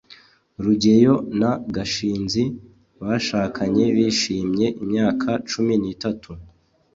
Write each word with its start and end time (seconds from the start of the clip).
rugeyo 0.63 1.13
na 1.39 1.51
gashinzi 1.75 2.43
bashakanye 3.01 3.83
bishimye 3.95 4.67
imyaka 4.83 5.29
cumi 5.49 5.73
n'itatu 5.81 6.31